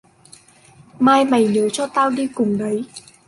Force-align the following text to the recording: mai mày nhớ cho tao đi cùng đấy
mai 0.99 1.25
mày 1.25 1.47
nhớ 1.47 1.69
cho 1.69 1.87
tao 1.93 2.09
đi 2.09 2.27
cùng 2.27 2.57
đấy 2.57 2.83